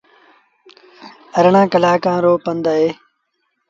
[1.37, 2.89] اَرڙآن ڪلآنڪآن رو پنڌ اهي۔